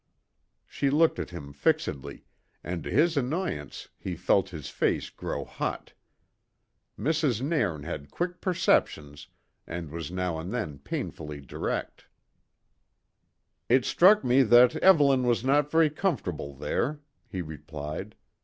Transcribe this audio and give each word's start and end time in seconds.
She 0.65 0.89
looked 0.89 1.19
at 1.19 1.29
him 1.29 1.53
fixedly, 1.53 2.25
and 2.63 2.83
to 2.83 2.89
his 2.89 3.15
annoyance 3.15 3.89
he 3.99 4.15
felt 4.15 4.49
his 4.49 4.67
face 4.67 5.11
grow 5.11 5.45
hot. 5.45 5.93
Mrs. 6.97 7.39
Nairn 7.43 7.83
had 7.83 8.09
quick 8.09 8.41
perceptions, 8.41 9.27
and 9.67 9.91
was 9.91 10.09
now 10.09 10.39
and 10.39 10.51
then 10.51 10.79
painfully 10.79 11.39
direct. 11.39 12.05
"It 13.69 13.85
struck 13.85 14.23
me 14.23 14.41
that 14.41 14.75
Evelyn 14.77 15.21
was 15.21 15.43
not 15.43 15.69
very 15.69 15.91
comfortable 15.91 16.55
there," 16.55 17.01
he 17.27 17.43
replied. 17.43 18.15